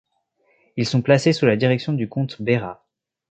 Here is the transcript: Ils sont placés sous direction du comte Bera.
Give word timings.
Ils 0.77 0.87
sont 0.87 1.03
placés 1.03 1.31
sous 1.31 1.45
direction 1.55 1.93
du 1.93 2.09
comte 2.09 2.41
Bera. 2.41 2.83